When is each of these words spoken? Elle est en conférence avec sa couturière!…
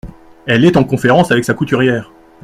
Elle 0.47 0.65
est 0.65 0.77
en 0.77 0.83
conférence 0.83 1.31
avec 1.31 1.45
sa 1.45 1.53
couturière!… 1.53 2.11